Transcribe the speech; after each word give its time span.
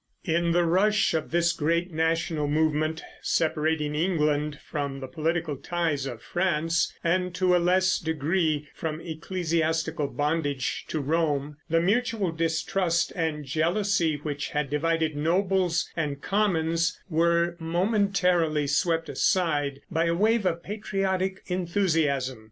In 0.25 0.49
the 0.51 0.65
rush 0.65 1.13
of 1.13 1.29
this 1.29 1.53
great 1.53 1.91
national 1.93 2.47
movement, 2.47 3.03
separating 3.21 3.93
England 3.93 4.57
from 4.59 4.99
the 4.99 5.05
political 5.05 5.55
ties 5.57 6.07
of 6.07 6.23
France 6.23 6.91
and, 7.03 7.35
to 7.35 7.55
a 7.55 7.59
less 7.61 7.99
degree, 7.99 8.67
from 8.73 8.99
ecclesiastical 8.99 10.07
bondage 10.07 10.85
to 10.87 10.99
Rome, 10.99 11.57
the 11.69 11.79
mutual 11.79 12.31
distrust 12.31 13.13
and 13.15 13.45
jealousy 13.45 14.15
which 14.15 14.47
had 14.49 14.71
divided 14.71 15.15
nobles 15.15 15.87
and 15.95 16.19
commons 16.19 16.99
were 17.07 17.55
momentarily 17.59 18.65
swept 18.65 19.07
aside 19.07 19.81
by 19.91 20.05
a 20.05 20.15
wave 20.15 20.47
of 20.47 20.63
patriotic 20.63 21.43
enthusiasm. 21.45 22.39